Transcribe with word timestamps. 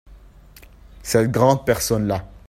Cette 1.03 1.29
grande 1.29 1.63
personne-là. 1.63 2.25